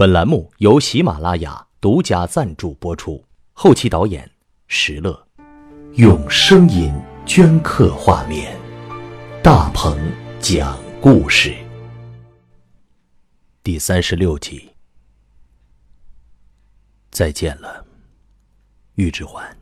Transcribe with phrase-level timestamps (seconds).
[0.00, 4.30] 本栏目由喜马拉雅独家赞助播出，后期导演
[4.66, 5.28] 石乐，
[5.96, 6.90] 用声音
[7.26, 8.58] 镌刻画面，
[9.42, 9.94] 大鹏
[10.40, 11.54] 讲故事，
[13.62, 14.70] 第三十六集。
[17.10, 17.84] 再见了，
[18.94, 19.54] 玉之环。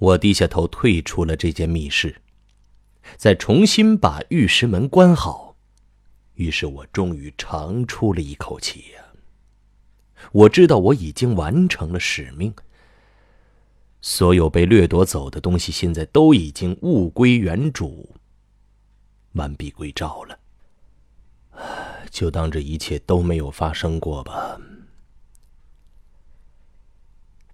[0.00, 2.22] 我低下头退出了这间密室，
[3.16, 5.49] 再重新把玉石门关好。
[6.40, 9.04] 于是我终于长出了一口气呀！
[10.32, 12.50] 我知道我已经完成了使命，
[14.00, 18.08] 所有被掠夺走的东西现在都已经物归原主，
[19.32, 20.38] 完璧归赵了。
[22.10, 24.58] 就当这一切都没有发生过吧。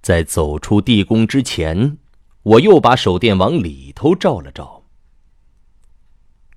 [0.01, 1.99] 在走出地宫之前，
[2.45, 4.76] 我又把手电往里头照了照。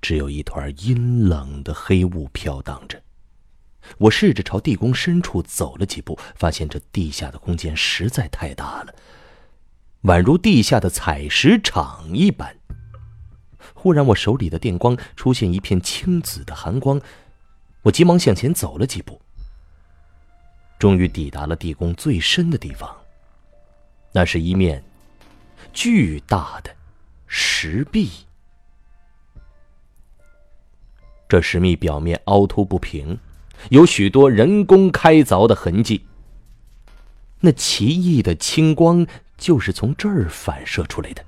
[0.00, 3.02] 只有一团阴冷的黑雾飘荡着。
[3.98, 8.94] 我试着朝地宫深处走了几步，发现这地下的空间实在太大了，
[10.02, 12.56] 宛如地下的采石场一般。
[13.74, 17.00] 忽然，我手里的电光出现一片青紫的寒光，
[17.82, 19.20] 我急忙向前走了几步，
[20.78, 22.94] 终于抵达了地宫最深的地方。
[24.12, 24.82] 那是一面
[25.72, 26.74] 巨大的
[27.26, 28.10] 石壁。
[31.30, 33.16] 这石壁表面凹凸不平，
[33.68, 36.04] 有许多人工开凿的痕迹。
[37.38, 39.06] 那奇异的青光
[39.38, 41.24] 就是从这儿反射出来的。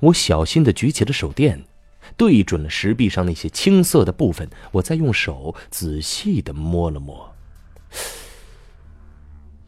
[0.00, 1.64] 我小心的举起了手电，
[2.16, 7.32] 对准了石壁上那些青色的部分，我再用手仔细的摸了摸。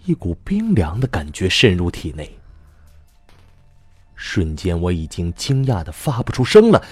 [0.05, 2.36] 一股冰凉的感觉渗入体内，
[4.16, 6.84] 瞬间我已经惊讶的发不出声了。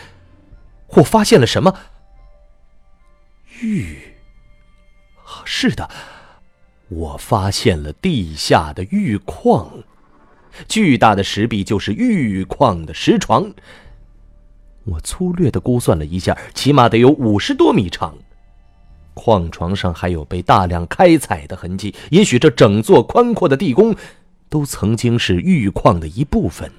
[0.91, 1.77] 我发现了什么？
[3.63, 3.99] 玉，
[5.45, 5.89] 是的，
[6.89, 9.83] 我发现了地下的玉矿，
[10.69, 13.51] 巨大的石壁就是玉矿的石床。
[14.85, 18.15] 我粗略的估算了一下，起码得有五十多米长。
[19.15, 23.97] 矿床上还有被大量开采的痕迹，也许这整座宽阔的地宫
[24.51, 26.71] 都曾经是玉矿的一部分。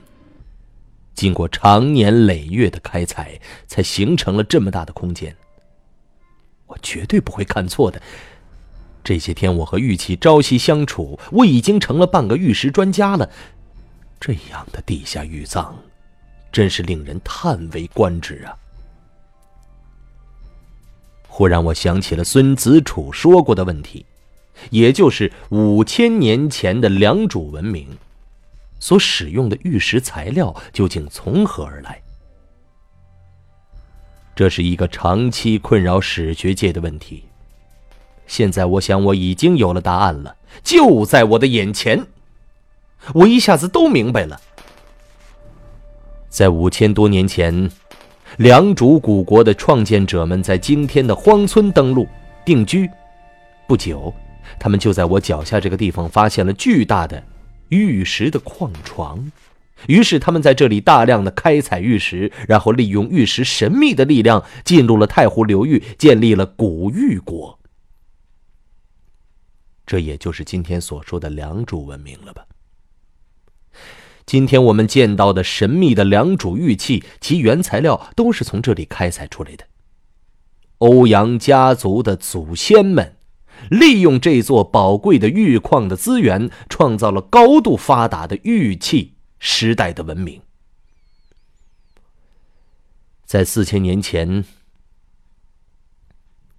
[1.15, 5.35] 经过长年累月的开采，才形成了这么大的空间。
[6.67, 8.01] 我绝对不会看错的。
[9.03, 13.29] 这些天我和玉器朝夕相处，我已经成了半个玉石专家了。
[14.19, 15.75] 这样的地下玉藏，
[16.51, 18.57] 真是令人叹为观止啊！
[21.27, 24.06] 忽然，我想起了孙子楚说过的问题，
[24.72, 27.88] 也就是五千年前的良渚文明
[28.79, 32.01] 所使用的玉石材料究竟从何而来？
[34.37, 37.23] 这是一个长期困扰史学界的问题。
[38.27, 42.05] 现在，我想我已经有了答案了，就在我的眼前。
[43.15, 44.39] 我一下子都明白了。
[46.29, 47.71] 在五千多年前，
[48.37, 52.07] 良渚古国的创建者们在今天的荒村登陆
[52.45, 52.87] 定居，
[53.67, 54.13] 不久，
[54.59, 57.23] 他们就在我脚下这个地方发现了巨大的
[57.69, 59.31] 玉石的矿床。
[59.85, 67.59] 于是，他们在这里大量的开采玉石，然后利用玉石神秘的力量进入了太湖流域，建立了古玉国。
[69.85, 72.45] 这也就是今天所说的良渚文明了吧？
[74.25, 79.65] 今天我们见到的神秘的良渚玉器，其原材料都是从这里开采出来的。
[80.79, 83.15] 欧阳家族的祖先们
[83.69, 89.16] 利用这座宝贵的玉矿的资源，创造了高度发达的玉器。
[89.39, 90.41] 时代的文明，
[93.25, 94.43] 在四千年前，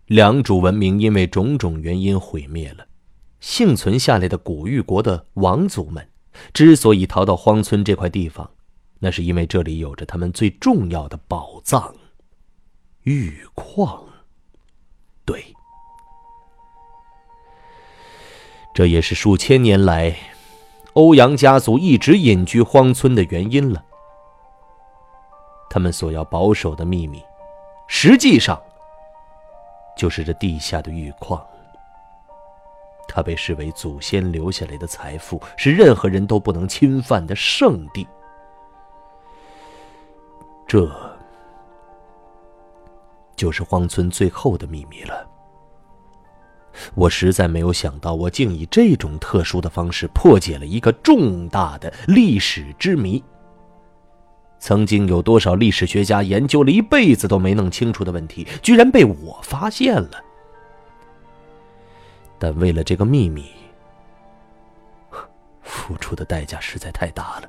[0.07, 2.87] 良渚文明因为种种原因毁灭了。
[3.41, 6.09] 幸存下来的古玉国的王族们，
[6.53, 8.51] 之所以逃到荒村这块地方，
[8.99, 11.95] 那是因为这里有着他们最重要的宝藏——
[13.05, 14.05] 玉矿。
[15.25, 15.55] 对，
[18.75, 20.38] 这也是数千年来。
[20.99, 23.81] 欧阳家族一直隐居荒村的原因了。
[25.71, 27.23] 他们所要保守的秘密，
[27.87, 28.61] 实际上
[29.97, 31.41] 就是这地下的玉矿。
[33.07, 38.05] 它被视为祖先留下来的财富，是任何人都不能侵犯的圣地。
[40.67, 40.91] 这
[43.37, 45.25] 就是荒村最后的秘密了。
[46.95, 53.23] 我实在没有想到，我竟以这种特殊的方式破解了一个重大的历史之谜。
[54.61, 60.23] 曾经有多少历史学家研究了一辈子都没弄清楚的问题，居然被我发现了。
[62.39, 63.51] 但为了这个秘密，
[65.63, 67.49] 付出的代价实在太大了。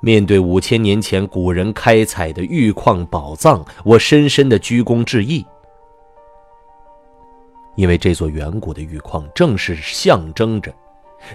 [0.00, 5.44] 面对五千年前古人开采的玉矿宝藏，我深深的鞠躬致意，
[7.76, 10.74] 因为这座远古的玉矿正是象征着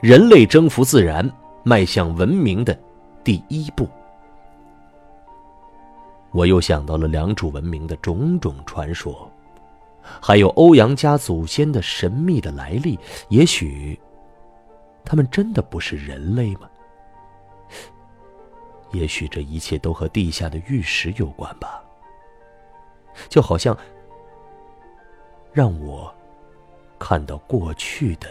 [0.02, 1.32] 人类征服自然、
[1.64, 2.76] 迈向文明的
[3.24, 3.88] 第一步。
[6.32, 9.32] 我又想到了良渚文明的种种传说，
[10.20, 13.00] 还有欧阳家祖先的神秘的来历。
[13.30, 13.98] 也许，
[15.06, 16.62] 他们真的不是人类吗？
[18.96, 21.84] 也许这一切都和地下的玉石有关吧。
[23.30, 23.78] 就好像，
[25.54, 26.14] 让我
[27.00, 28.28] 看到过去的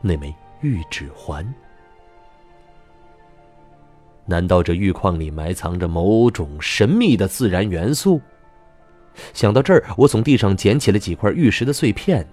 [0.00, 1.46] 那枚玉指环。
[4.24, 8.20] 难道这玉矿里埋藏着某种神秘的自然元素？
[9.34, 12.26] 想到这儿，我从地上捡起了几块玉石的碎片，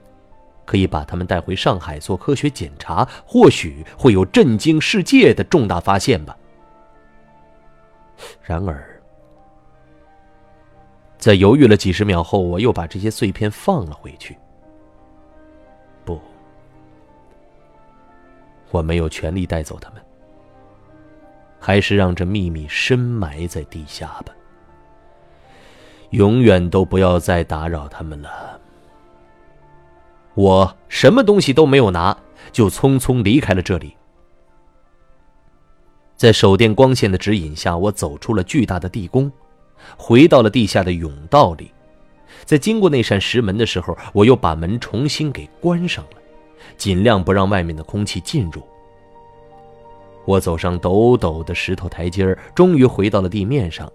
[0.66, 6.38] 可以把它们带回上海做科学检查，或许会有震惊世界的重大发现吧。
[8.42, 9.02] 然而，
[11.18, 14.38] 在犹豫了几十秒后，我又把这些碎片放了回去。
[16.06, 16.20] 不，
[18.72, 20.02] 我没有权利带走他们，
[21.60, 24.34] 还是让这秘密深埋在地下吧。
[26.12, 28.60] 永远都不要再打扰他们了。
[30.34, 32.18] 我什么东西都没有拿，
[32.52, 33.96] 就匆匆离开了这里。
[36.20, 39.32] 在手电光线的指引下，我走出了巨大的地宫，
[39.96, 41.72] 回到了地下的甬道里。
[42.44, 46.18] 在经过那扇石门的时候，我又把门重新给关上了，
[46.76, 48.62] 尽量不让外面的空气进入。
[50.26, 53.90] 我走上陡陡的石头台阶终于回到了地面上。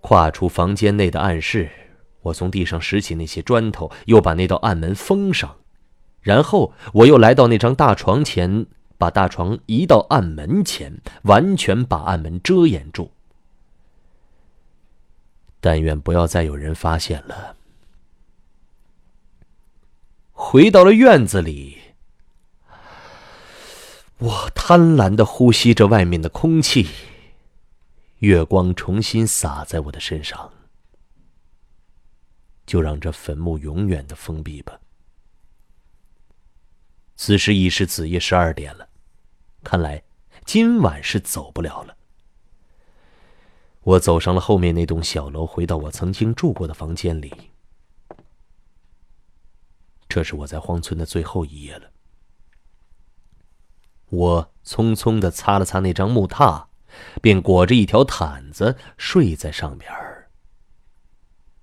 [0.00, 1.68] 跨出房间内的暗室，
[2.22, 5.54] 我从地上拾起那些砖头，又把那道暗门封上，
[6.22, 8.64] 然后我又来到那张大床前。
[8.96, 13.10] 把大床移到暗门前，完全把暗门遮掩住。
[15.60, 17.56] 但愿不要再有人发现了。
[20.32, 21.78] 回到了院子里，
[24.18, 26.88] 我贪婪的呼吸着外面的空气，
[28.18, 30.52] 月光重新洒在我的身上，
[32.66, 34.78] 就让这坟墓永远的封闭吧。
[37.16, 38.88] 此时已是子夜十二点了，
[39.62, 40.02] 看来
[40.44, 41.96] 今晚是走不了了。
[43.82, 47.32] 我走上了后面那栋小楼，回到我曾经住过的房间里。
[50.08, 51.90] 这是我在荒村的最后一夜了。
[54.10, 56.66] 我匆匆的擦了擦那张木榻，
[57.20, 60.30] 便裹着一条毯子睡在上边儿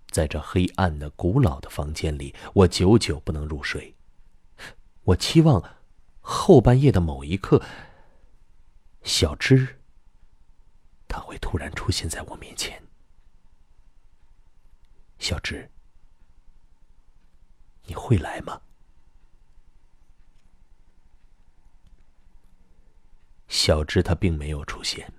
[0.10, 3.96] 在这黑暗的、古老的房间里，我久久不能入睡。
[5.04, 5.78] 我期望
[6.20, 7.64] 后半夜的某一刻，
[9.04, 9.80] 小芝，
[11.08, 12.82] 他会突然出现在我面前。
[15.18, 15.70] 小芝，
[17.86, 18.62] 你会来吗？
[23.48, 25.12] 小芝他并没有出现。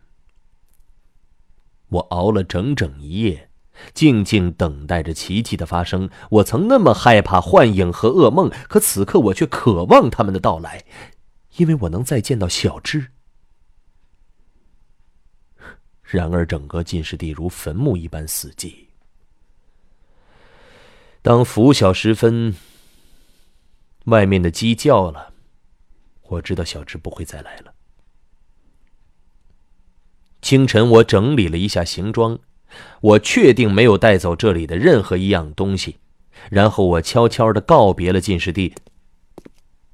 [1.89, 3.52] 我熬了整整一夜。
[3.95, 6.09] 静静等待着奇迹的发生。
[6.31, 10.85] 我曾那么害怕幻影和噩梦，可此刻我却渴望他们的到来，
[11.57, 13.09] 因为我能再见到小智。
[16.03, 18.75] 然而，整个进士地如坟墓一般死寂。
[21.23, 22.55] 当拂晓时分，
[24.07, 25.33] 外面的鸡叫了，
[26.29, 27.73] 我知道小智不会再来了。
[30.43, 32.39] 清晨，我整理了一下行装。
[33.01, 35.97] 我确定没有带走这里的任何一样东西，
[36.51, 38.75] 然后我悄悄的告别了进士第。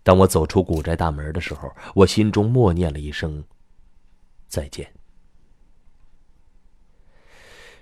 [0.02, 3.44] 当我走出古宅大门的时候，我心中默念了一声
[4.48, 4.90] ：“再见。”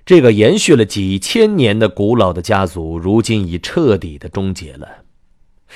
[0.04, 5.04] 这个延续了几千年的古老的家族，如今已彻底的终结了。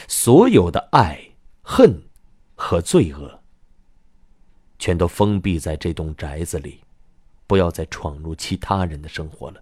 [0.07, 1.21] 所有的爱、
[1.63, 2.05] 恨
[2.55, 3.41] 和罪恶，
[4.79, 6.81] 全都封闭在这栋宅子里。
[7.51, 9.61] 不要再闯入其他人的生活了。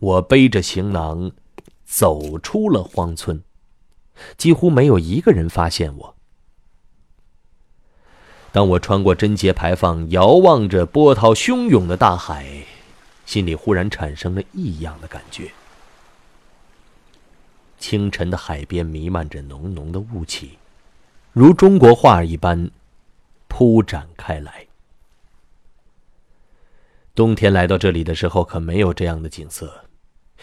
[0.00, 1.30] 我背着行囊
[1.84, 3.40] 走出了荒村，
[4.36, 6.16] 几乎没有一个人发现我。
[8.50, 12.64] 当我穿过贞节牌坊，遥望着波涛汹涌的大海，
[13.24, 15.52] 心里忽然产生了异样的感觉。
[17.78, 20.58] 清晨的海边弥漫着浓浓的雾气，
[21.32, 22.72] 如中国画一般
[23.46, 24.66] 铺展开来。
[27.14, 29.72] 冬天来到这里的时候，可没有这样的景色。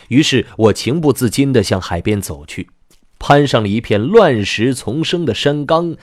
[0.07, 2.69] 于是我情不自禁地向海边走去，
[3.17, 5.95] 攀上了一片乱石丛生的山岗，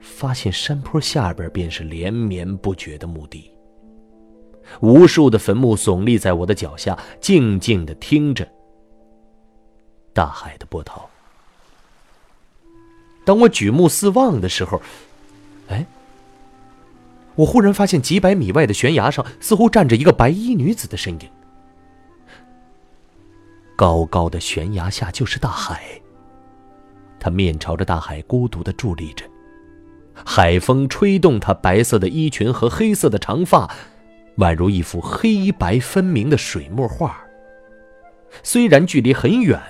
[0.00, 3.50] 发现山坡下边便是连绵不绝的墓地。
[4.80, 8.48] 无数的坟墓耸立在我的脚下，静静地听着
[10.14, 11.08] 大海的波涛。
[13.24, 14.80] 当我举目四望的时候，
[15.68, 15.84] 哎，
[17.34, 21.28] 我忽然发现几百米外的悬崖上似乎站着一个白衣女子的身影。
[23.76, 25.82] 高高的悬崖下就是大海，
[27.18, 29.24] 她面朝着大海，孤独的伫立着，
[30.24, 33.68] 海风吹动她白色的衣裙和黑色的长发。
[34.38, 37.22] 宛如一幅黑白分明的水墨画。
[38.42, 39.60] 虽然距离很远，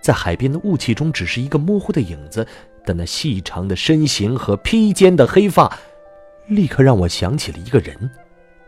[0.00, 2.46] 在海边的雾气中只是一个模糊的影子，
[2.86, 5.78] 但那细长的身形和披肩的黑发，
[6.50, 8.10] 立刻让我想起了一个人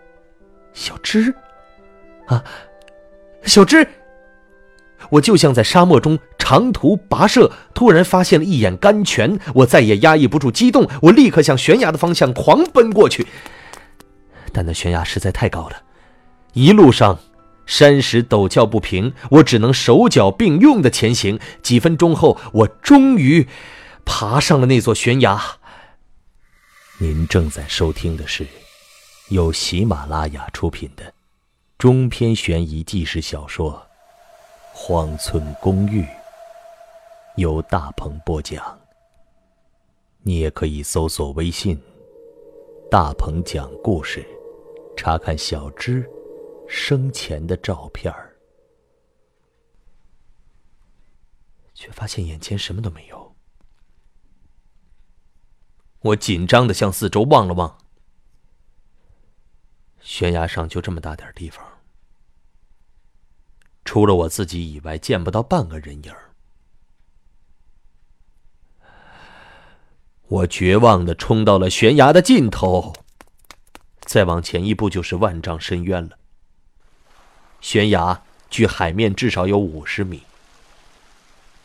[0.72, 1.34] ——小芝。
[2.26, 2.42] 啊，
[3.42, 3.86] 小芝！
[5.10, 13.26] 我就像在沙漠中长途跋涉，突然发现了一眼甘泉，我再也压抑不住激动，我立刻向悬崖的方向狂奔过去。
[14.52, 15.82] 但那悬崖实在太高了，
[16.52, 17.18] 一路上
[17.66, 21.40] 山石陡峭不平，我只能手脚并用的前行。
[21.62, 23.48] 几分钟后，我终于
[24.04, 25.42] 爬上了那座悬崖。
[27.02, 28.47] 您正在收听的是
[29.30, 31.12] 由喜马拉雅出品的
[31.76, 33.73] 中篇悬疑纪实小说
[34.73, 36.02] 《荒村公寓》，
[37.35, 38.80] 由大鹏播讲。
[40.21, 41.76] 你也可以搜索微信
[42.88, 44.25] “大鹏讲故事”。
[44.97, 46.09] 查看小芝
[46.68, 48.32] 生前的照片儿，
[51.75, 53.22] 却发现眼前什么都没有。
[56.02, 57.78] 我紧张的向四周望了望，
[60.00, 61.64] 悬崖上就这么大点地方，
[63.85, 66.12] 除了我自己以外，见不到半个人影
[70.26, 72.92] 我绝望的冲到了悬崖的尽头。
[74.00, 76.18] 再往前一步就是万丈深渊了。
[77.61, 80.23] 悬崖距海面至少有五十米。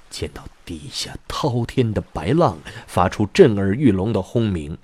[0.10, 4.78] 见到底下滔天的白浪发出震耳欲聋的轰鸣，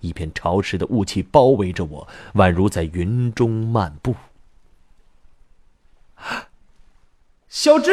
[0.00, 4.14] 一片潮湿的雾气包围着我，宛如在云中漫步。
[7.48, 7.90] 小智，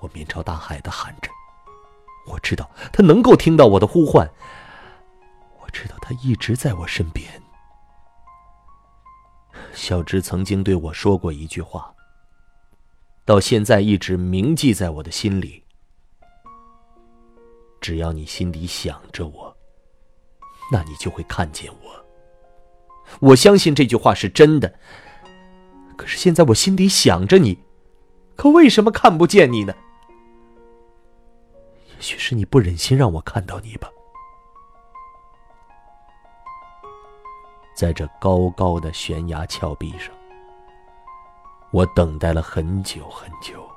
[0.00, 1.30] 我面朝大海的喊着，
[2.26, 4.30] 我知道他能够听到我的呼唤。
[5.60, 7.42] 我知道他一直在我身边。
[9.72, 11.93] 小芝曾经对我说过一句话，
[13.24, 15.64] 到现在一直铭记在我的心里。
[17.80, 19.56] 只要你心里想着我，
[20.72, 22.06] 那你就会看见我。
[23.20, 24.72] 我相信这句话是真的。
[25.96, 27.58] 可是现在我心里想着你，
[28.36, 29.74] 可为什么看不见你呢？
[31.88, 33.88] 也许是你不忍心让我看到你吧。
[37.76, 40.12] 在这高高的悬崖峭壁上，
[41.74, 43.68] 我等待了很久很久，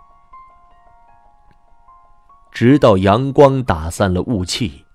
[2.51, 4.86] 直到阳光打散了雾气，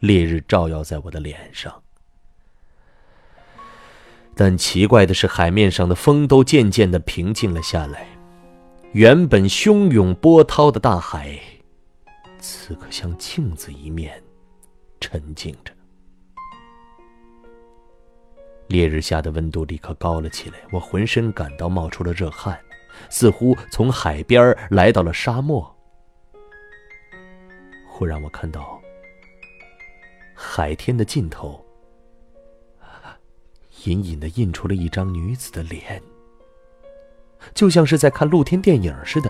[0.00, 1.82] 烈日照耀在我的脸上。
[4.34, 8.06] 但奇怪的是，海面上的风都渐渐的平静了下来，
[8.92, 11.40] 原本汹涌波涛的大海，
[12.38, 14.22] 此刻像镜子一面，
[15.00, 15.72] 沉静着。
[18.70, 22.56] 烈日下的温度立刻高了起来，我浑身感到冒出了热汗，
[23.08, 25.76] 似乎从海边来到了沙漠。
[27.88, 28.80] 忽然，我看到
[30.32, 31.62] 海天的尽头，
[33.86, 36.00] 隐隐的印出了一张女子的脸，
[37.52, 39.28] 就像是在看露天电影似的。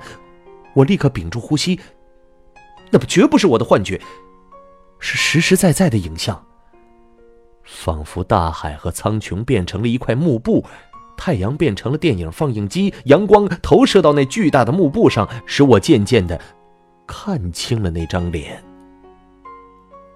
[0.74, 1.80] 我立刻屏住呼吸，
[2.90, 3.98] 那不绝不是我的幻觉，
[4.98, 6.46] 是实实在在的影像。
[7.62, 10.64] 仿佛大海和苍穹变成了一块幕布，
[11.16, 16.40] 太阳变成了电影放映机，阳光投射到那巨大的幕布上，使我渐渐的
[17.06, 18.62] 看清了那张脸。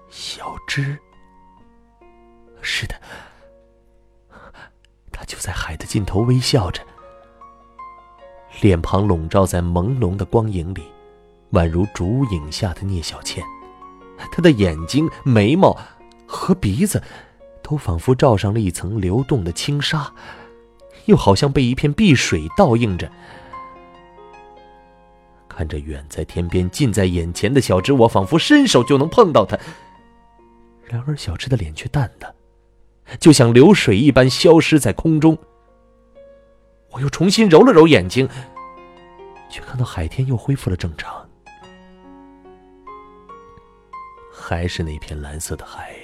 [0.09, 0.97] 小芝，
[2.61, 2.95] 是的，
[5.11, 6.81] 他就在海的尽头微笑着，
[8.61, 10.83] 脸庞笼罩在朦胧的光影里，
[11.51, 13.43] 宛如烛影下的聂小倩。
[14.31, 15.77] 他的眼睛、眉毛
[16.25, 17.01] 和鼻子。
[17.65, 20.13] 都仿佛罩上了一层流动的轻纱，
[21.05, 23.11] 又好像被一片碧水倒映着。
[25.49, 29.57] 看着远在天边、近在眼前的小芝，我仿佛伸手就能碰到它。
[30.83, 32.35] 然而小芝的脸却淡了，
[33.19, 35.35] 就像流水一般消失在空中。
[36.91, 38.29] 我又重新揉了揉眼睛，
[39.49, 41.27] 却看到海天又恢复了正常，
[44.31, 45.95] 还是那片蓝色的海，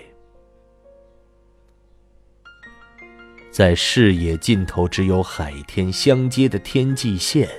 [3.51, 7.50] 在视野尽头只有海天相接的天际线。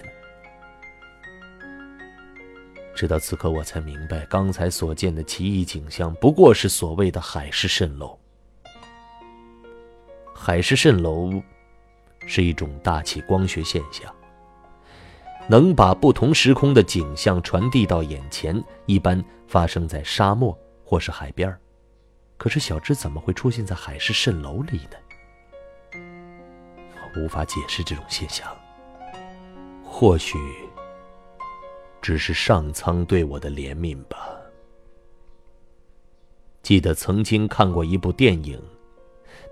[2.95, 8.19] 直到此刻，我才明白，刚才所见的奇异景象不过是所谓的海市蜃楼。
[10.35, 11.43] 海市蜃楼
[12.27, 14.11] 是一种大气光学现象，
[15.47, 18.63] 能把不同时空的景象传递到眼前。
[18.87, 21.55] 一般发生在沙漠或是海边
[22.39, 24.97] 可是小智怎么会出现在海市蜃楼里呢？
[27.17, 28.47] 无法解释这种现象。
[29.85, 30.39] 或许。
[32.03, 34.29] 只是上苍对我的怜悯吧。
[36.61, 38.61] 记得曾经看过一部电影，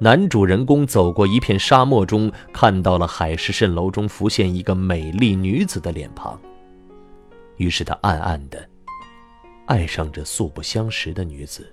[0.00, 6.40] 男主人公走过一片沙漠中，看到了海市蜃楼中浮现一个美丽女子的脸庞，
[7.56, 8.68] 于是他暗暗的
[9.66, 11.72] 爱上这素不相识的女子。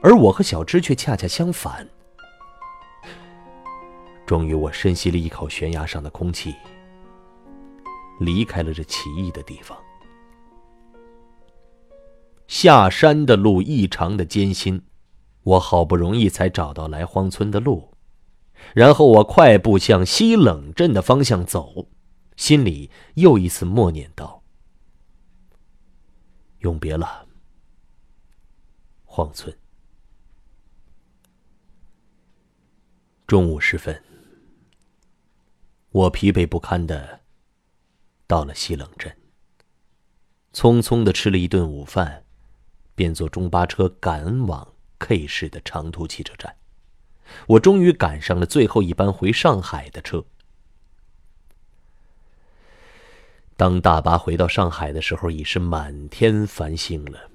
[0.00, 1.84] 而我和小芝却恰恰相反。
[4.28, 6.54] 终于，我深吸了一口悬崖上的空气。
[8.20, 9.78] 离开了这奇异的地方，
[12.46, 14.82] 下山的路异常的艰辛，
[15.44, 17.94] 我好不容易才找到来荒村的路，
[18.74, 21.88] 然后我快步向西冷镇的方向走，
[22.36, 24.42] 心里又一次默念道
[26.60, 27.26] ：“永别了，
[29.06, 29.56] 荒村。”
[33.26, 34.02] 中午时分，
[35.90, 37.20] 我疲惫不堪的。
[38.26, 39.16] 到了西冷镇，
[40.52, 42.24] 匆匆的吃了一顿午饭，
[42.94, 46.54] 便坐中巴车赶往 K 市的长途汽车站。
[47.46, 50.24] 我终于赶上了最后一班回上海的车。
[53.56, 57.30] 当大巴回到上海的时候，已是满天繁星了。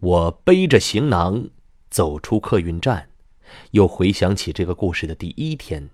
[0.00, 1.48] 我背着行囊
[1.90, 3.10] 走出客运站，
[3.70, 5.90] 又回想起这个故事的第一天，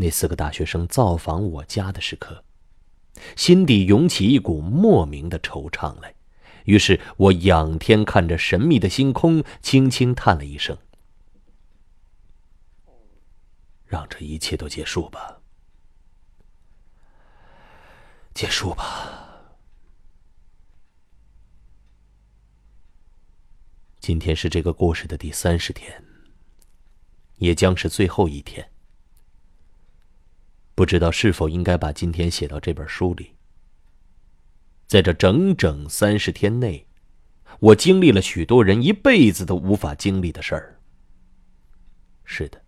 [0.00, 2.42] 那四个大学生造访我家的时刻。
[3.36, 6.14] 心底涌起一股莫名的惆怅来，
[6.64, 10.78] 于是我仰天看着神秘的星空，轻轻叹了一声
[13.84, 15.42] ：“让这一切都结束吧，
[18.32, 19.52] 结束吧。”
[24.00, 26.02] 今天是这个故事的第三十天，
[27.36, 28.69] 也将是最后一天。
[30.80, 33.32] 不知道是否应该把今天写到这本书里。
[34.86, 36.86] 在这整整三十天内，
[37.58, 40.80] 我经历了许多人一辈子都无法经历的事儿。
[42.24, 42.62] 是的，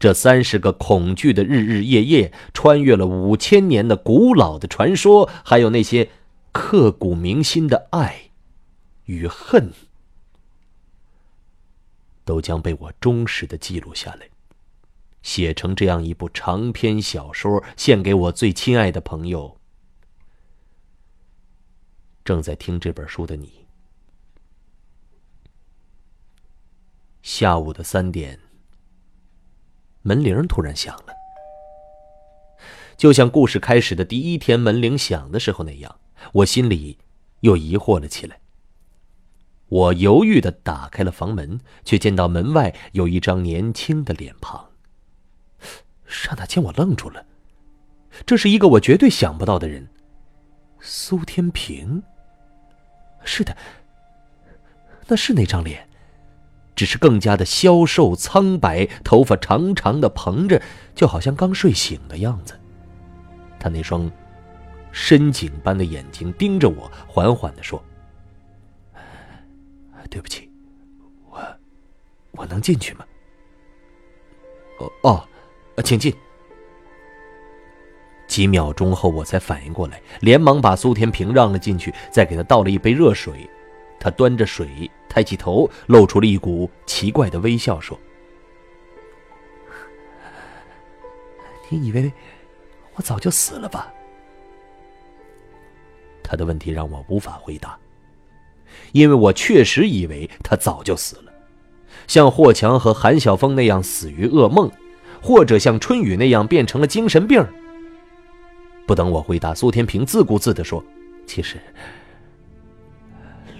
[0.00, 6.10] 这三十个恐惧的日日夜夜，穿越了五千年的古老的传说，还有那些
[6.50, 8.32] 刻骨铭心的爱
[9.04, 9.72] 与恨，
[12.24, 14.31] 都将被我忠实的记录下来。
[15.22, 19.58] 写成这样一部长篇小说，献给我最亲爱的朋友，
[22.24, 23.66] 正在听这本书的你。
[27.22, 28.40] 下午的三点，
[30.02, 31.14] 门铃突然响了，
[32.96, 36.00] 就像故事开始的第一天门铃响的时候那样，
[36.32, 36.98] 我心里
[37.42, 38.40] 又疑惑了起来。
[39.68, 44.71] 我犹豫的打开了房门，却见到门外有一张年轻的脸庞。
[46.12, 47.24] 刹那间，我愣住了。
[48.26, 49.88] 这是一个我绝对想不到的人，
[50.80, 52.02] 苏天平。
[53.24, 53.56] 是的，
[55.06, 55.88] 那是那张脸，
[56.76, 60.60] 只是更加的消瘦苍白，头发长长的蓬着，
[60.94, 62.58] 就好像刚睡醒的样子。
[63.58, 64.10] 他那双
[64.90, 67.82] 深井般的眼睛盯着我，缓缓的说
[70.10, 70.50] ：“对不起，
[71.30, 71.40] 我
[72.32, 73.06] 我能进去吗？”
[74.78, 75.28] 哦哦。
[75.80, 76.12] 请进。
[78.26, 83.48] 几秒钟后，我才反应过来，连忙把苏天平让了进去，再给他倒了一杯热水。
[84.00, 87.96] 他端着水，抬起头，露出了一股奇怪的微笑，说
[91.70, 92.10] ：“你以为
[92.96, 93.92] 我早就死了吧？”
[96.24, 97.78] 他的问题让我无法回答，
[98.92, 101.32] 因为我确实以为他早就死了，
[102.06, 104.70] 像霍强和韩晓峰那样死于噩梦。
[105.22, 107.44] 或者像春雨那样变成了精神病。
[108.86, 110.84] 不等我回答，苏天平自顾自的说
[111.24, 111.60] ：“其实，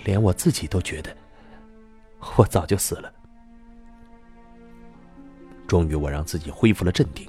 [0.04, 1.16] 连我自己都觉得，
[2.36, 3.12] 我早就死了。”
[5.68, 7.26] 终于，我让自己恢复了镇定。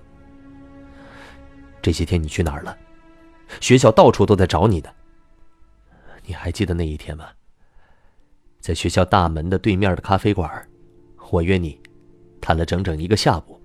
[1.81, 2.75] 这些天你去哪儿了？
[3.61, 4.93] 学校到处都在找你的。
[6.25, 7.27] 你还记得那一天吗？
[8.59, 10.67] 在学校大门的对面的咖啡馆，
[11.29, 11.79] 我约你，
[12.41, 13.61] 谈了整整一个下午。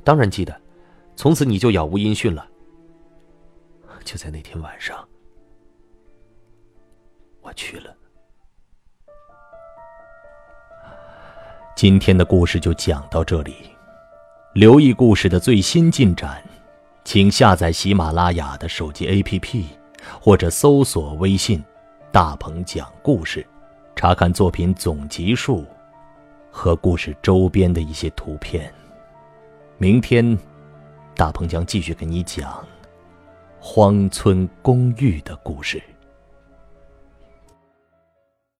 [0.00, 0.54] 当然记得，
[1.16, 2.46] 从此你就杳无音讯了。
[4.04, 5.06] 就在那天晚上，
[7.42, 7.94] 我去了。
[11.76, 13.54] 今天的故事就讲到这里，
[14.54, 16.42] 留意故事的最新进展。
[17.04, 19.64] 请下载喜马拉雅的手机 APP，
[20.20, 21.62] 或者搜索微信
[22.12, 23.46] “大鹏讲故事”，
[23.96, 25.64] 查看作品总集数
[26.50, 28.72] 和故事周边的一些图片。
[29.82, 30.38] 明天，
[31.16, 32.62] 大鹏将继续给你讲
[33.58, 35.82] 荒村公寓的故事。